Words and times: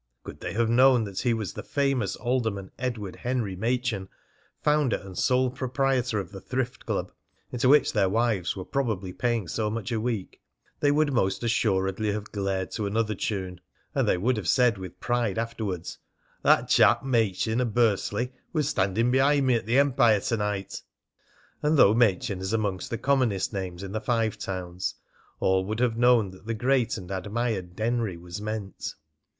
Could 0.23 0.39
they 0.39 0.53
have 0.53 0.67
known 0.67 1.03
that 1.03 1.19
he 1.19 1.31
was 1.31 1.53
the 1.53 1.61
famous 1.61 2.15
Alderman 2.15 2.71
Edward 2.79 3.17
Henry 3.17 3.55
Machin, 3.55 4.09
founder 4.59 4.95
and 4.97 5.15
sole 5.15 5.51
proprietor 5.51 6.17
of 6.17 6.31
the 6.31 6.41
Thrift 6.41 6.87
Club, 6.87 7.11
into 7.51 7.69
which 7.69 7.93
their 7.93 8.09
wives 8.09 8.55
were 8.55 8.65
probably 8.65 9.13
paying 9.13 9.47
so 9.47 9.69
much 9.69 9.91
a 9.91 10.01
week, 10.01 10.41
they 10.79 10.89
would 10.89 11.13
most 11.13 11.43
assuredly 11.43 12.11
have 12.13 12.31
glared 12.31 12.71
to 12.71 12.87
another 12.87 13.13
tune, 13.13 13.61
and 13.93 14.07
they 14.07 14.17
would 14.17 14.37
have 14.37 14.47
said 14.47 14.79
with 14.79 14.99
pride 14.99 15.37
afterwards, 15.37 15.99
"That 16.41 16.67
chap 16.67 17.03
Machin 17.03 17.61
o' 17.61 17.65
Bursley 17.65 18.31
was 18.53 18.67
standing 18.67 19.11
behind 19.11 19.45
me 19.45 19.53
at 19.53 19.67
the 19.67 19.77
Empire 19.77 20.19
to 20.19 20.37
night." 20.37 20.81
And 21.61 21.77
though 21.77 21.93
Machin 21.93 22.39
is 22.41 22.53
amongst 22.53 22.89
the 22.89 22.97
commonest 22.97 23.53
names 23.53 23.83
in 23.83 23.91
the 23.91 24.01
Five 24.01 24.39
Towns, 24.39 24.95
all 25.39 25.63
would 25.65 25.79
have 25.79 25.95
known 25.95 26.31
that 26.31 26.47
the 26.47 26.55
great 26.55 26.97
and 26.97 27.11
admired 27.11 27.75
Denry 27.75 28.17
was 28.17 28.41
meant. 28.41 28.95